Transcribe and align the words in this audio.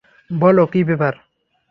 বলো, 0.31 0.63
কি 0.65 0.81
ব্যাপার? 0.83 1.13